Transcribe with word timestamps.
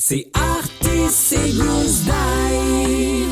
C'est 0.00 0.30
Artis 0.32 1.34
et 1.34 1.52
Goose 1.54 2.04
Die. 2.04 3.26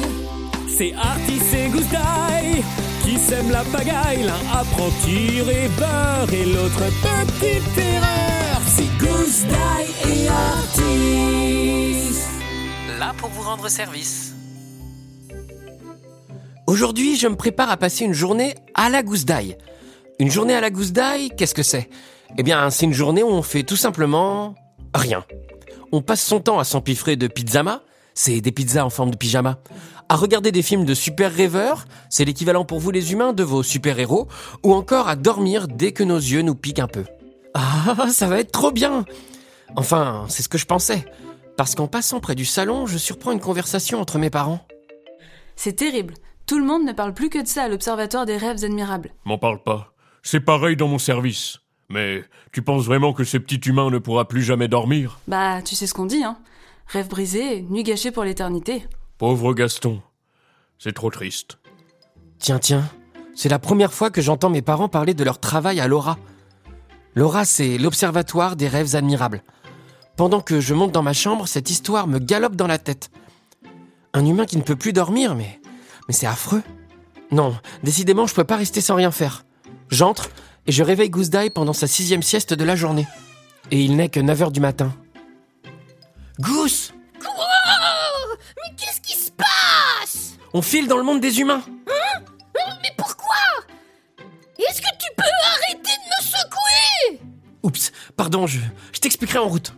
C'est 0.69 0.92
Artis 0.95 1.57
et 1.57 1.69
Goose 1.69 1.87
Die 1.89 2.65
qui 3.04 3.19
sèment 3.19 3.53
la 3.53 3.62
pagaille. 3.62 4.24
L'un 4.24 4.35
apprenti 4.53 5.42
rêveur 5.42 6.32
et 6.32 6.44
l'autre 6.44 6.82
petite 7.02 7.79
erreur. 7.79 8.60
C'est 8.66 8.98
Goose 8.98 9.44
Die 9.44 10.10
et 10.10 10.29
Artis. 10.29 12.19
Là 12.98 13.14
pour 13.17 13.28
vous 13.28 13.42
rendre 13.42 13.69
service. 13.69 14.35
Aujourd'hui, 16.66 17.14
je 17.14 17.28
me 17.28 17.37
prépare 17.37 17.70
à 17.70 17.77
passer 17.77 18.05
une 18.05 18.12
journée 18.12 18.56
à 18.74 18.91
la 18.91 19.05
gousse 19.05 19.24
d'ail. 19.24 19.56
Une 20.19 20.33
journée 20.33 20.56
à 20.56 20.60
la 20.60 20.70
gousse 20.70 20.91
d'ail, 20.91 21.30
qu'est-ce 21.37 21.55
que 21.55 21.62
c'est? 21.62 21.88
Eh 22.37 22.42
bien, 22.42 22.70
c'est 22.70 22.87
une 22.87 22.92
journée 22.92 23.23
où 23.23 23.28
on 23.28 23.42
fait 23.42 23.62
tout 23.62 23.77
simplement 23.77 24.56
rien. 24.95 25.24
On 25.92 26.02
passe 26.02 26.24
son 26.24 26.41
temps 26.41 26.59
à 26.59 26.64
s'empiffrer 26.64 27.16
de 27.16 27.27
pizzama, 27.27 27.82
c'est 28.14 28.40
des 28.40 28.52
pizzas 28.52 28.84
en 28.84 28.90
forme 28.90 29.10
de 29.10 29.16
pyjama, 29.16 29.58
à 30.08 30.16
regarder 30.16 30.52
des 30.52 30.62
films 30.62 30.84
de 30.84 30.94
super 30.94 31.32
rêveurs, 31.32 31.84
c'est 32.10 32.24
l'équivalent 32.24 32.64
pour 32.64 32.78
vous 32.78 32.90
les 32.90 33.12
humains 33.12 33.32
de 33.32 33.42
vos 33.42 33.62
super-héros, 33.62 34.28
ou 34.62 34.72
encore 34.72 35.08
à 35.08 35.16
dormir 35.16 35.68
dès 35.68 35.92
que 35.92 36.04
nos 36.04 36.18
yeux 36.18 36.42
nous 36.42 36.54
piquent 36.54 36.78
un 36.78 36.86
peu. 36.86 37.04
Ah, 37.54 38.06
ça 38.10 38.28
va 38.28 38.38
être 38.38 38.52
trop 38.52 38.70
bien 38.70 39.04
Enfin, 39.74 40.27
c'est 40.28 40.42
ce 40.42 40.48
que 40.48 40.58
je 40.58 40.66
pensais. 40.66 41.04
Parce 41.56 41.74
qu'en 41.74 41.88
passant 41.88 42.20
près 42.20 42.34
du 42.34 42.44
salon, 42.44 42.86
je 42.86 42.98
surprends 42.98 43.32
une 43.32 43.41
conversation 43.41 44.00
entre 44.00 44.18
mes 44.18 44.30
parents. 44.30 44.60
C'est 45.56 45.74
terrible. 45.74 46.14
Tout 46.46 46.58
le 46.58 46.64
monde 46.64 46.84
ne 46.84 46.92
parle 46.92 47.14
plus 47.14 47.30
que 47.30 47.42
de 47.42 47.48
ça 47.48 47.64
à 47.64 47.68
l'Observatoire 47.68 48.27
des 48.27 48.36
rêves 48.36 48.62
admirables. 48.62 49.10
M'en 49.24 49.38
parle 49.38 49.62
pas. 49.62 49.92
C'est 50.22 50.41
pareil 50.41 50.77
dans 50.77 50.86
mon 50.86 50.98
service. 50.98 51.58
Mais 51.88 52.24
tu 52.52 52.62
penses 52.62 52.84
vraiment 52.84 53.12
que 53.12 53.24
ce 53.24 53.38
petit 53.38 53.60
humain 53.68 53.90
ne 53.90 53.98
pourra 53.98 54.27
plus 54.27 54.42
jamais 54.42 54.68
dormir? 54.68 55.20
Bah, 55.28 55.62
tu 55.62 55.74
sais 55.74 55.86
ce 55.86 55.94
qu'on 55.94 56.06
dit, 56.06 56.24
hein. 56.24 56.36
Rêve 56.88 57.08
brisé, 57.08 57.62
nuit 57.62 57.82
gâchée 57.82 58.10
pour 58.10 58.24
l'éternité. 58.24 58.86
Pauvre 59.18 59.55
Gaston. 59.55 60.02
C'est 60.78 60.94
trop 60.94 61.11
triste. 61.11 61.58
Tiens, 62.38 62.58
tiens, 62.58 62.88
c'est 63.34 63.48
la 63.48 63.58
première 63.58 63.92
fois 63.92 64.11
que 64.11 64.20
j'entends 64.20 64.50
mes 64.50 64.62
parents 64.62 64.88
parler 64.88 65.14
de 65.14 65.24
leur 65.24 65.41
travail 65.41 65.80
à 65.80 65.88
l'Aura. 65.88 66.19
L'Aura, 67.14 67.44
c'est 67.44 67.78
l'Observatoire 67.78 68.56
des 68.56 68.68
rêves 68.68 68.94
admirables. 68.94 69.42
Pendant 70.16 70.41
que 70.41 70.61
je 70.61 70.74
monte 70.74 70.92
dans 70.92 71.02
ma 71.02 71.12
chambre, 71.12 71.48
cette 71.48 71.70
histoire 71.70 72.06
me 72.06 72.18
galope 72.18 72.56
dans 72.56 72.66
la 72.66 72.78
tête. 72.78 73.11
Un 74.12 74.24
humain 74.24 74.46
qui 74.46 74.56
ne 74.56 74.62
peut 74.62 74.77
plus 74.77 74.92
dormir, 74.92 75.34
mais 75.34 75.61
mais 76.08 76.14
c'est 76.14 76.27
affreux. 76.27 76.62
Non, 77.30 77.56
décidément, 77.83 78.27
je 78.27 78.34
peux 78.34 78.44
pas 78.44 78.56
rester 78.56 78.80
sans 78.80 78.94
rien 78.94 79.11
faire. 79.11 79.44
J'entre 79.89 80.30
et 80.67 80.72
je 80.72 80.83
réveille 80.83 81.11
Goose 81.11 81.31
Die 81.31 81.50
pendant 81.50 81.72
sa 81.72 81.86
sixième 81.86 82.22
sieste 82.22 82.55
de 82.55 82.64
la 82.64 82.77
journée. 82.77 83.06
Et 83.70 83.81
il 83.81 83.97
n'est 83.97 84.09
que 84.09 84.20
9 84.20 84.42
heures 84.42 84.50
du 84.53 84.61
matin. 84.61 84.95
Goose 86.41 86.92
Mais 87.23 88.75
qu'est-ce 88.77 89.00
qui 89.00 89.19
se 89.19 89.31
passe? 89.31 90.36
On 90.53 90.62
file 90.62 90.89
dans 90.89 90.97
le 90.97 91.03
monde 91.03 91.20
des 91.20 91.41
humains 91.41 91.62
Mais 91.86 92.91
pourquoi? 92.97 93.34
Est-ce 94.58 94.81
que 94.81 94.89
tu 94.98 95.08
peux 95.17 95.23
arrêter 95.55 95.83
de 95.83 96.08
me 96.08 96.27
secouer? 96.27 97.20
Oups, 97.62 97.92
pardon, 98.17 98.47
je, 98.47 98.58
je 98.92 99.01
t'expliquerai 99.01 99.39
en 99.39 99.48
route. 99.48 99.75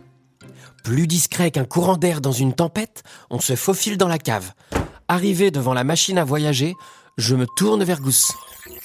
Plus 0.83 1.07
discret 1.07 1.51
qu'un 1.51 1.65
courant 1.65 1.97
d'air 1.97 2.21
dans 2.21 2.31
une 2.31 2.53
tempête, 2.53 3.03
on 3.29 3.39
se 3.39 3.55
faufile 3.55 3.97
dans 3.97 4.07
la 4.07 4.17
cave. 4.17 4.53
Arrivé 5.07 5.51
devant 5.51 5.73
la 5.73 5.83
machine 5.83 6.17
à 6.17 6.23
voyager, 6.23 6.73
je 7.17 7.35
me 7.35 7.45
tourne 7.57 7.83
vers 7.83 7.99
Goose. 7.99 8.27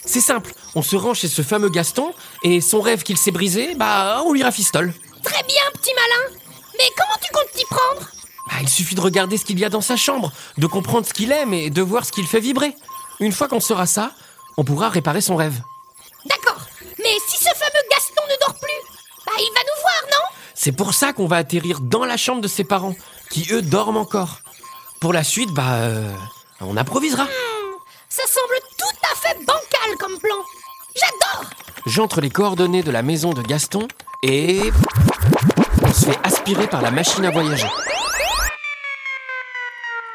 C'est 0.04 0.20
simple, 0.20 0.52
on 0.74 0.82
se 0.82 0.96
rend 0.96 1.14
chez 1.14 1.28
ce 1.28 1.42
fameux 1.42 1.68
Gaston, 1.68 2.12
et 2.42 2.60
son 2.60 2.80
rêve 2.80 3.02
qu'il 3.02 3.16
s'est 3.16 3.30
brisé, 3.30 3.74
bah 3.74 4.22
on 4.26 4.32
lui 4.32 4.42
rafistole. 4.42 4.92
Très 5.22 5.42
bien, 5.44 5.62
petit 5.74 5.92
malin 5.94 6.38
Mais 6.78 6.84
comment 6.96 7.18
tu 7.22 7.32
comptes 7.32 7.50
t'y 7.54 7.64
prendre? 7.64 8.08
Bah, 8.46 8.56
il 8.60 8.68
suffit 8.68 8.94
de 8.94 9.00
regarder 9.00 9.38
ce 9.38 9.44
qu'il 9.44 9.58
y 9.58 9.64
a 9.64 9.70
dans 9.70 9.80
sa 9.80 9.96
chambre, 9.96 10.32
de 10.58 10.66
comprendre 10.66 11.06
ce 11.06 11.14
qu'il 11.14 11.32
aime 11.32 11.54
et 11.54 11.70
de 11.70 11.82
voir 11.82 12.04
ce 12.04 12.12
qu'il 12.12 12.26
fait 12.26 12.40
vibrer. 12.40 12.74
Une 13.20 13.32
fois 13.32 13.48
qu'on 13.48 13.60
saura 13.60 13.86
ça, 13.86 14.12
on 14.56 14.64
pourra 14.64 14.88
réparer 14.90 15.20
son 15.20 15.36
rêve. 15.36 15.60
D'accord, 16.26 16.60
mais 16.98 17.16
si 17.26 17.38
ce 17.38 17.50
fameux 17.54 17.84
Gaston 17.90 18.22
ne 18.28 18.46
dort 18.46 18.58
plus, 18.60 19.24
bah 19.26 19.32
il 19.38 19.52
va 19.54 19.60
nous 19.60 19.80
voir, 19.80 20.02
non? 20.10 20.36
C'est 20.54 20.72
pour 20.72 20.94
ça 20.94 21.12
qu'on 21.12 21.26
va 21.26 21.36
atterrir 21.36 21.80
dans 21.80 22.04
la 22.04 22.16
chambre 22.16 22.40
de 22.40 22.48
ses 22.48 22.64
parents, 22.64 22.94
qui 23.30 23.46
eux 23.50 23.62
dorment 23.62 23.96
encore. 23.96 24.40
Pour 25.00 25.12
la 25.12 25.24
suite, 25.24 25.50
bah, 25.50 25.74
euh, 25.74 26.12
on 26.60 26.76
improvisera. 26.76 27.26
Ça 28.08 28.22
semble 28.26 28.54
tout 28.78 29.08
à 29.10 29.14
fait 29.16 29.38
bancal 29.38 29.96
comme 29.98 30.18
plan 30.18 30.36
J'adore 30.94 31.50
J'entre 31.86 32.20
les 32.20 32.30
coordonnées 32.30 32.82
de 32.82 32.90
la 32.90 33.02
maison 33.02 33.32
de 33.32 33.42
Gaston 33.42 33.88
et 34.22 34.60
on 35.82 35.92
se 35.92 36.06
fait 36.06 36.18
aspirer 36.24 36.66
par 36.66 36.82
la 36.82 36.90
machine 36.90 37.24
à 37.24 37.30
voyager. 37.30 37.68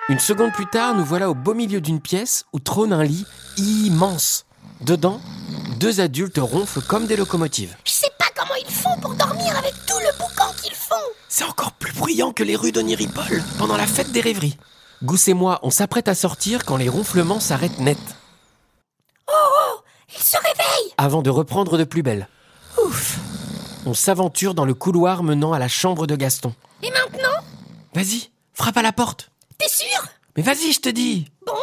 Une 0.08 0.20
seconde 0.20 0.54
plus 0.54 0.66
tard, 0.66 0.96
nous 0.96 1.06
voilà 1.06 1.30
au 1.30 1.36
beau 1.36 1.54
milieu 1.54 1.82
d'une 1.82 2.02
pièce 2.02 2.46
où 2.54 2.60
trône 2.60 2.94
un 2.94 3.04
lit 3.04 3.26
immense. 3.58 4.46
Dedans, 4.82 5.22
deux 5.78 6.00
adultes 6.00 6.40
ronflent 6.40 6.82
comme 6.82 7.06
des 7.06 7.16
locomotives. 7.18 7.76
Je 7.86 7.92
sais 7.92 8.12
pas 8.18 8.26
comment 8.36 8.56
ils 8.56 8.74
font 8.74 8.98
pour 9.02 9.14
dormir 9.14 9.56
avec 9.58 9.74
tout 9.86 10.00
le 10.00 10.18
boucan 10.18 10.52
qu'ils 10.64 10.74
font 10.74 10.96
C'est 11.28 11.44
encore 11.44 11.74
plus 11.74 11.94
bruyant 11.94 12.32
que 12.32 12.44
les 12.44 12.56
rues 12.56 12.72
d'Oniripol 12.72 13.44
pendant 13.60 13.78
la 13.78 13.86
fête 13.86 14.12
des 14.12 14.22
rêveries. 14.22 14.58
Gousse 15.04 15.28
et 15.30 15.34
moi, 15.34 15.60
on 15.64 15.70
s'apprête 15.70 16.08
à 16.08 16.16
sortir 16.16 16.66
quand 16.66 16.78
les 16.78 16.90
ronflements 16.90 17.40
s'arrêtent 17.40 17.80
net, 17.80 17.98
Oh, 19.28 19.82
Ils 20.14 20.22
se 20.24 20.38
réveillent 20.38 20.94
avant 20.98 21.22
de 21.22 21.30
reprendre 21.30 21.78
de 21.78 21.84
plus 21.84 22.04
belle. 22.04 22.28
Ouf. 22.84 23.18
On 23.86 23.94
s'aventure 23.94 24.54
dans 24.54 24.66
le 24.66 24.74
couloir 24.74 25.24
menant 25.24 25.54
à 25.54 25.60
la 25.60 25.68
chambre 25.68 26.06
de 26.08 26.16
Gaston. 26.16 26.54
Et 26.84 26.92
maintenant? 26.92 27.44
Vas-y, 27.94 28.30
frappe 28.54 28.78
à 28.78 28.82
la 28.82 28.92
porte. 28.92 29.32
T'es 29.58 29.70
sûr? 29.70 30.06
Mais 30.36 30.44
vas-y, 30.44 30.74
je 30.74 30.82
te 30.82 30.90
dis. 30.90 31.32
Bon, 31.46 31.54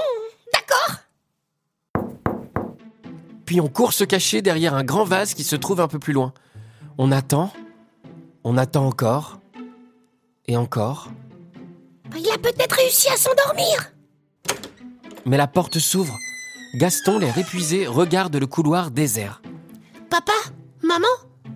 d'accord. 0.55 0.97
Puis 3.45 3.61
on 3.61 3.69
court 3.69 3.93
se 3.93 4.05
cacher 4.05 4.43
derrière 4.43 4.75
un 4.75 4.85
grand 4.85 5.05
vase 5.05 5.35
qui 5.35 5.45
se 5.45 5.57
trouve 5.57 5.81
un 5.81 5.89
peu 5.89 5.99
plus 5.99 6.13
loin. 6.13 6.33
On 6.99 7.13
attend, 7.13 7.53
on 8.45 8.57
attend 8.57 8.87
encore, 8.87 9.39
et 10.47 10.57
encore, 10.57 11.09
Il 12.17 12.31
a 12.31 12.39
peut-être 12.39 12.77
réussi 12.77 13.09
à 13.09 13.17
s'endormir 13.17 13.93
mais 15.27 15.37
la 15.37 15.49
porte 15.49 15.79
s'ouvre. 15.79 16.17
Gaston, 16.75 17.19
l'air 17.19 17.37
épuisé, 17.37 17.87
regarde 17.87 18.37
le 18.37 18.47
couloir 18.47 18.91
désert. 18.91 19.43
Papa 20.09 20.33
Maman 20.83 21.07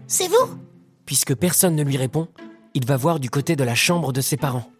C'est 0.07 0.29
vous? 0.29 0.59
Puisque 1.07 1.35
personne 1.35 1.77
ne 1.77 1.85
lui 1.85 1.97
répond, 1.97 2.29
il 2.75 2.85
va 2.85 2.97
voir 2.97 3.21
du 3.21 3.31
côté 3.31 3.57
de 3.57 3.65
la 3.65 3.75
chambre 3.75 4.13
de 4.13 4.21
ses 4.21 4.37
parents. 4.37 4.71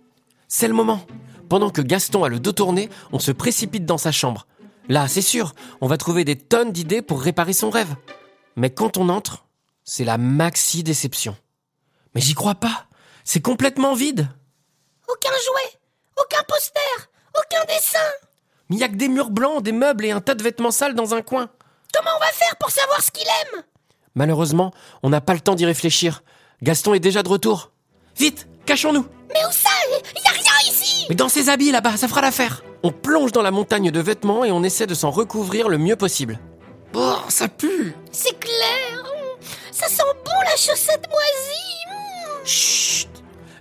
C'est 0.49 0.69
le 0.69 0.75
moment. 0.75 1.01
Pendant 1.49 1.71
que 1.71 1.83
Gaston 1.83 2.25
a 2.25 2.29
le 2.29 2.41
dos 2.41 2.53
tourné, 2.53 2.91
on 3.13 3.19
se 3.19 3.33
précipite 3.33 3.87
dans 3.87 3.99
sa 3.99 4.13
chambre. 4.13 4.47
Là, 4.89 5.09
c'est 5.09 5.23
sûr, 5.23 5.55
on 5.81 5.87
va 5.87 5.97
trouver 5.97 6.25
des 6.25 6.37
tonnes 6.37 6.73
d'idées 6.73 7.03
pour 7.03 7.23
réparer 7.23 7.53
son 7.53 7.71
rêve. 7.71 7.95
Mais 8.57 8.71
quand 8.71 8.97
on 8.99 9.09
entre, 9.09 9.47
c'est 9.85 10.05
la 10.05 10.19
maxi 10.19 10.83
déception. 10.83 11.37
Mais 12.15 12.21
j'y 12.21 12.35
crois 12.35 12.57
pas. 12.57 12.87
C'est 13.25 13.41
complètement 13.41 13.95
vide. 13.95 14.29
Aucun 15.13 15.31
jouet 15.31 15.79
Aucun 16.21 16.43
poster 16.47 16.81
Aucun 17.39 17.65
dessin 17.67 17.99
Mais 18.69 18.77
il 18.77 18.79
y 18.81 18.85
a 18.85 18.89
que 18.89 18.95
des 18.97 19.09
murs 19.09 19.31
blancs, 19.31 19.63
des 19.63 19.73
meubles 19.73 20.05
et 20.05 20.11
un 20.11 20.21
tas 20.21 20.35
de 20.35 20.43
vêtements 20.43 20.71
sales 20.71 20.95
dans 20.95 21.15
un 21.15 21.23
coin. 21.23 21.49
Comment 21.95 22.11
on 22.17 22.21
va 22.21 22.27
faire 22.33 22.57
pour 22.57 22.71
savoir 22.71 23.03
ce 23.03 23.11
qu'il 23.11 23.27
aime? 23.27 23.63
Malheureusement, 24.15 24.73
on 25.03 25.11
n'a 25.11 25.21
pas 25.21 25.35
le 25.35 25.41
temps 25.41 25.55
d'y 25.55 25.67
réfléchir. 25.67 26.23
Gaston 26.63 26.95
est 26.95 27.01
déjà 27.01 27.23
de 27.23 27.29
retour. 27.29 27.71
Vite, 28.17 28.47
cachons-nous. 28.67 29.07
Mais 29.33 29.45
où 29.47 29.53
ça? 29.53 29.71
Il 30.17 30.23
y 30.23 30.27
a 30.29 30.33
rien 30.33 30.71
ici 30.71 31.07
Mais 31.09 31.15
dans 31.15 31.29
ses 31.29 31.49
habits 31.49 31.71
là-bas, 31.73 31.97
ça 31.97 32.09
fera 32.09 32.21
l'affaire. 32.21 32.63
On 32.83 32.91
plonge 32.91 33.33
dans 33.33 33.43
la 33.43 33.51
montagne 33.51 33.91
de 33.91 34.01
vêtements 34.01 34.45
et 34.45 34.51
on 34.53 34.63
essaie 34.63 34.87
de 34.87 34.95
s'en 34.95 35.11
recouvrir 35.11 35.69
le 35.69 35.79
mieux 35.79 35.97
possible. 35.97 36.39
Oh, 36.95 37.19
ça 37.29 37.47
pue 37.49 37.95
C'est 38.11 38.39
clair 38.39 39.05
Ça 39.71 39.87
sent 39.89 40.03
bon 40.25 40.33
la 40.45 40.57
chaussette 40.57 41.09
moisie 41.09 41.67
Hmm. 41.91 42.45
Chut 42.47 43.00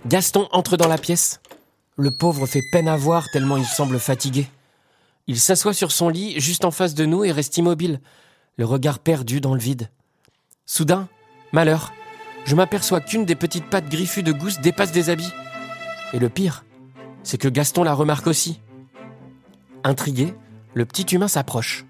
Gaston 0.06 0.48
entre 0.52 0.76
dans 0.76 0.88
la 0.88 0.96
pièce. 0.96 1.40
Le 1.96 2.10
pauvre 2.10 2.46
fait 2.46 2.62
peine 2.72 2.88
à 2.88 2.96
voir 2.96 3.28
tellement 3.30 3.58
il 3.58 3.66
semble 3.66 3.98
fatigué. 3.98 4.48
Il 5.26 5.38
s'assoit 5.38 5.74
sur 5.74 5.92
son 5.92 6.08
lit 6.08 6.40
juste 6.40 6.64
en 6.64 6.70
face 6.70 6.94
de 6.94 7.04
nous 7.04 7.22
et 7.24 7.32
reste 7.32 7.58
immobile, 7.58 8.00
le 8.56 8.64
regard 8.64 8.98
perdu 8.98 9.40
dans 9.40 9.54
le 9.54 9.60
vide. 9.60 9.90
Soudain, 10.64 11.08
malheur, 11.52 11.92
je 12.46 12.54
m'aperçois 12.54 13.00
qu'une 13.00 13.26
des 13.26 13.34
petites 13.34 13.66
pattes 13.66 13.90
griffues 13.90 14.22
de 14.22 14.32
Gousse 14.32 14.60
dépasse 14.60 14.92
des 14.92 15.10
habits. 15.10 15.32
Et 16.14 16.18
le 16.18 16.30
pire, 16.30 16.64
c'est 17.22 17.38
que 17.38 17.48
Gaston 17.48 17.84
la 17.84 17.92
remarque 17.92 18.26
aussi. 18.26 18.60
Intrigué, 19.84 20.34
le 20.72 20.86
petit 20.86 21.14
humain 21.14 21.28
s'approche. 21.28 21.84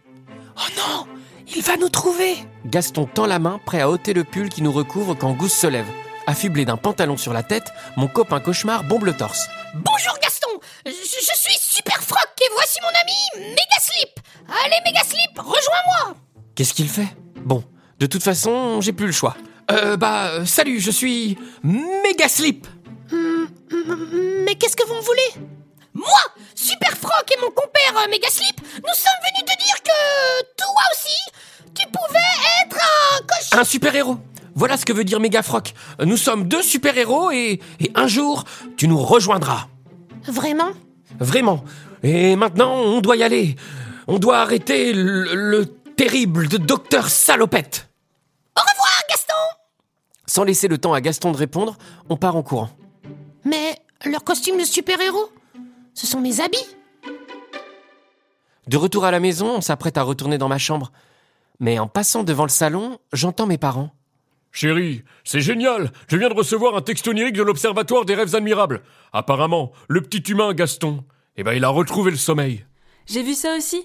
Oh 0.57 0.71
non 0.77 1.07
Il 1.55 1.63
va 1.63 1.77
nous 1.77 1.89
trouver 1.89 2.35
Gaston 2.67 3.07
tend 3.07 3.27
la 3.27 3.39
main, 3.39 3.61
prêt 3.65 3.81
à 3.81 3.89
ôter 3.89 4.13
le 4.15 4.25
pull 4.25 4.49
qui 4.49 4.63
nous 4.63 4.73
recouvre 4.73 5.15
quand 5.15 5.33
Gousse 5.33 5.55
se 5.55 5.69
lève. 5.69 5.87
Affublé 6.27 6.65
d'un 6.65 6.77
pantalon 6.77 7.17
sur 7.17 7.33
la 7.33 7.43
tête, 7.43 7.73
mon 7.97 8.07
copain 8.07 8.41
cauchemar 8.41 8.85
bombe 8.85 9.05
le 9.05 9.15
torse. 9.17 9.49
Bonjour 9.75 10.17
Gaston. 10.23 10.49
Je, 10.87 10.91
je 10.93 11.35
suis 11.39 11.59
Super 11.59 12.01
Froc 12.03 12.29
et 12.41 12.49
voici 12.55 12.79
mon 12.83 12.89
ami 12.89 13.51
Megaslip 13.51 14.21
Allez 14.65 14.77
Megaslip, 14.85 15.39
rejoins-moi. 15.39 16.15
Qu'est-ce 16.55 16.75
qu'il 16.75 16.89
fait? 16.89 17.09
Bon, 17.37 17.65
de 17.99 18.07
toute 18.07 18.23
façon, 18.23 18.81
j'ai 18.81 18.93
plus 18.93 19.07
le 19.07 19.13
choix. 19.13 19.37
Euh, 19.71 19.97
bah, 19.97 20.27
euh, 20.33 20.47
salut, 20.47 20.81
je 20.81 20.91
suis 20.91 21.39
Megaslip 21.63 22.67
Hmm, 23.13 23.47
Mais 24.45 24.55
qu'est-ce 24.55 24.77
que 24.77 24.87
vous 24.87 24.95
me 24.95 25.01
voulez? 25.01 25.47
Moi, 25.95 26.21
Super 26.55 26.97
Froc 26.97 27.25
et 27.37 27.41
mon 27.41 27.51
compère 27.51 27.97
euh, 28.05 28.09
Megaslip, 28.09 28.61
nous 28.61 28.95
sommes 28.95 29.21
venus 29.25 29.45
te 29.47 29.65
dire 29.65 29.83
que 29.83 30.43
toi 30.57 30.83
aussi, 30.93 31.17
tu 31.75 31.87
pouvais 31.89 32.19
être 32.63 32.77
un 32.77 33.19
cochon. 33.27 33.59
Un 33.61 33.65
super-héros 33.65 34.19
Voilà 34.55 34.77
ce 34.77 34.85
que 34.85 34.93
veut 34.93 35.05
dire 35.05 35.21
Megafroc. 35.21 35.75
Nous 36.05 36.17
sommes 36.17 36.49
deux 36.49 36.63
super-héros 36.63 37.31
et, 37.31 37.61
et 37.81 37.91
un 37.95 38.07
jour, 38.07 38.45
tu 38.77 38.89
nous 38.89 38.99
rejoindras. 38.99 39.69
Vraiment? 40.25 40.71
Vraiment. 41.19 41.65
Et 42.03 42.37
maintenant, 42.37 42.75
on 42.75 43.01
doit 43.01 43.17
y 43.17 43.23
aller. 43.23 43.57
On 44.07 44.19
doit 44.19 44.39
arrêter 44.39 44.93
le, 44.93 45.35
le 45.35 45.67
terrible 45.67 46.49
docteur 46.49 47.09
Salopette. 47.09 47.89
Au 48.57 48.61
revoir, 48.61 49.03
Gaston 49.09 49.35
Sans 50.27 50.45
laisser 50.45 50.69
le 50.69 50.79
temps 50.79 50.95
à 50.95 51.01
Gaston 51.01 51.33
de 51.33 51.37
répondre, 51.37 51.77
on 52.09 52.17
part 52.17 52.37
en 52.37 52.43
courant. 52.43 52.71
Mais 53.45 53.77
leur 54.05 54.25
costume 54.25 54.59
de 54.59 54.65
super-héros, 54.65 55.31
ce 55.95 56.07
sont 56.07 56.21
mes 56.21 56.41
habits. 56.41 56.67
De 58.67 58.77
retour 58.77 59.05
à 59.05 59.11
la 59.11 59.21
maison, 59.21 59.57
on 59.57 59.61
s'apprête 59.61 59.99
à 59.99 60.03
retourner 60.03 60.39
dans 60.39 60.49
ma 60.49 60.59
chambre. 60.59 60.93
Mais 61.59 61.79
en 61.79 61.89
passant 61.89 62.23
devant 62.23 62.45
le 62.45 62.51
salon, 62.51 62.99
j'entends 63.13 63.47
mes 63.47 63.59
parents. 63.59 63.91
Chérie, 64.53 65.05
c'est 65.25 65.41
génial 65.41 65.93
Je 66.09 66.17
viens 66.17 66.29
de 66.29 66.35
recevoir 66.35 66.77
un 66.77 66.81
texte 66.81 67.07
onirique 67.09 67.37
de 67.37 67.43
l'Observatoire 67.43 68.05
des 68.05 68.15
rêves 68.15 68.35
admirables. 68.35 68.83
Apparemment, 69.13 69.73
le 69.89 70.01
petit 70.01 70.31
humain 70.31 70.53
Gaston, 70.55 71.05
eh 71.37 71.45
ben 71.45 71.53
il 71.53 71.65
a 71.65 71.69
retrouvé 71.69 72.11
le 72.11 72.17
sommeil. 72.17 72.65
J'ai 73.07 73.23
vu 73.23 73.35
ça 73.35 73.57
aussi. 73.57 73.83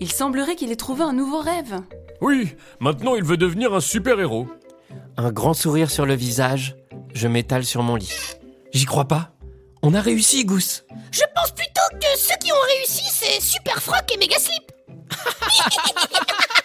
Il 0.00 0.10
semblerait 0.12 0.56
qu'il 0.56 0.70
ait 0.72 0.76
trouvé 0.76 1.02
un 1.02 1.12
nouveau 1.12 1.40
rêve. 1.40 1.80
Oui, 2.20 2.54
maintenant 2.80 3.14
il 3.14 3.24
veut 3.24 3.36
devenir 3.36 3.74
un 3.74 3.80
super-héros. 3.80 4.48
Un 5.16 5.32
grand 5.32 5.54
sourire 5.54 5.90
sur 5.90 6.04
le 6.04 6.14
visage, 6.14 6.76
je 7.14 7.28
m'étale 7.28 7.64
sur 7.64 7.82
mon 7.82 7.96
lit. 7.96 8.12
J'y 8.72 8.84
crois 8.84 9.06
pas. 9.06 9.30
On 9.82 9.94
a 9.94 10.00
réussi, 10.00 10.44
Gousse. 10.44 10.84
Je 11.12 11.22
pense 11.34 11.52
plutôt 11.52 11.98
que 12.00 12.18
ceux 12.18 12.36
qui 12.40 12.52
ont 12.52 12.76
réussi, 12.76 13.04
c'est 13.10 13.40
Super 13.40 13.80
Froc 13.80 14.04
et 14.12 14.18
Megaslip. 14.18 14.72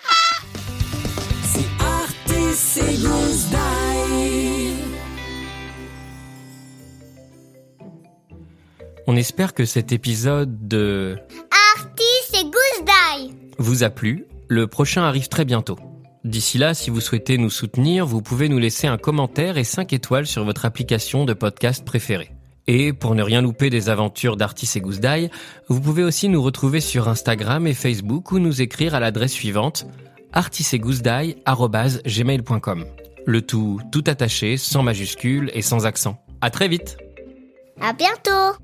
On 9.08 9.16
espère 9.16 9.56
que 9.56 9.66
cet 9.66 9.92
épisode 9.92 10.68
de 10.68 11.18
Artis 11.76 12.40
et 12.40 12.44
Goose 12.44 12.86
Die. 12.86 13.34
vous 13.58 13.84
a 13.84 13.90
plu. 13.90 14.28
Le 14.50 14.68
prochain 14.68 15.02
arrive 15.02 15.30
très 15.30 15.46
bientôt. 15.46 15.80
D'ici 16.26 16.60
là, 16.60 16.76
si 16.76 16.92
vous 16.92 17.02
souhaitez 17.02 17.40
nous 17.40 17.50
soutenir, 17.50 18.06
vous 18.06 18.22
pouvez 18.22 18.50
nous 18.50 18.60
laisser 18.60 18.86
un 18.86 18.98
commentaire 18.98 19.58
et 19.58 19.64
5 19.64 19.92
étoiles 19.92 20.28
sur 20.28 20.46
votre 20.46 20.66
application 20.66 21.26
de 21.26 21.34
podcast 21.34 21.84
préférée. 21.84 22.34
Et 22.68 22.94
pour 22.94 23.16
ne 23.16 23.24
rien 23.24 23.42
louper 23.42 23.72
des 23.72 23.90
aventures 23.90 24.38
d'Artis 24.38 24.70
et 24.76 24.80
Goose 24.80 25.00
Die, 25.00 25.32
vous 25.70 25.82
pouvez 25.82 26.04
aussi 26.04 26.30
nous 26.30 26.44
retrouver 26.44 26.82
sur 26.82 27.08
Instagram 27.10 27.66
et 27.66 27.74
Facebook 27.74 28.32
ou 28.32 28.38
nous 28.38 28.62
écrire 28.62 28.94
à 28.94 29.00
l'adresse 29.00 29.34
suivante 29.34 29.88
artisetgoussedie@gmail.com. 30.34 32.86
Le 33.26 33.42
tout 33.42 33.80
tout 33.92 34.04
attaché, 34.08 34.58
sans 34.58 34.84
majuscule 34.84 35.50
et 35.54 35.62
sans 35.62 35.86
accent. 35.86 36.18
À 36.42 36.50
très 36.50 36.68
vite. 36.68 36.98
À 37.80 37.94
bientôt. 37.94 38.58